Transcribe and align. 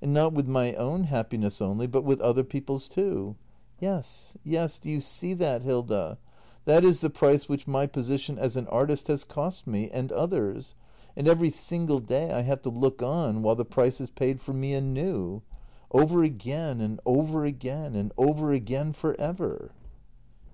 And 0.00 0.14
not 0.14 0.32
with 0.32 0.48
my 0.48 0.72
own 0.72 1.02
happiness 1.02 1.60
only, 1.60 1.86
but 1.86 2.02
with 2.02 2.18
other 2.22 2.44
people's 2.44 2.88
too. 2.88 3.36
Yes, 3.78 4.34
yes, 4.42 4.78
do 4.78 4.88
you 4.88 5.02
see 5.02 5.34
t 5.34 5.44
h 5.44 5.56
a 5.56 5.58
t, 5.58 5.66
Hilda? 5.66 6.16
That 6.64 6.82
is 6.82 7.02
the 7.02 7.10
price 7.10 7.46
which 7.46 7.66
my 7.66 7.86
position 7.86 8.38
as 8.38 8.56
an 8.56 8.66
artist 8.68 9.08
has 9.08 9.22
cost 9.22 9.66
me— 9.66 9.90
and 9.92 10.10
others. 10.10 10.74
And 11.14 11.28
every 11.28 11.50
single 11.50 12.00
day 12.00 12.30
I 12.32 12.40
have 12.40 12.62
to 12.62 12.70
look 12.70 13.02
on 13.02 13.42
while 13.42 13.54
the 13.54 13.66
price 13.66 14.00
is 14.00 14.08
paid 14.08 14.40
for 14.40 14.54
me 14.54 14.72
anew. 14.72 15.42
Over 15.92 16.22
again, 16.22 16.80
and 16.80 16.98
over 17.04 17.44
again— 17.44 17.94
and 17.94 18.12
over 18.16 18.54
again 18.54 18.94
for 18.94 19.14
ever! 19.20 19.72